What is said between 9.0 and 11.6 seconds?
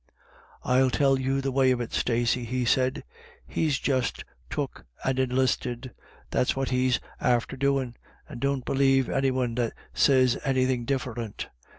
any one that sez any thin' differint.